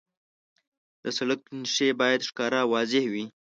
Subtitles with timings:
[1.03, 3.25] د سړک نښې باید ښکاره او واضح وي.